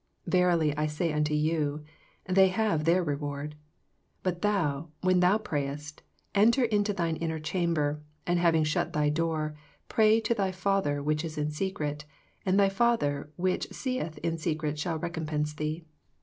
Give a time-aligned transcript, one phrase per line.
[0.25, 1.83] Verily I say unto you,
[2.25, 3.53] They have their reward.
[4.23, 6.01] But thou, when thou prayest,
[6.33, 9.55] enter into thine inner chamber, and having shut thy door,
[9.89, 12.05] pray to thy Father which is in secret,
[12.47, 15.85] and thy Father which seeth in secret shall recompense thee.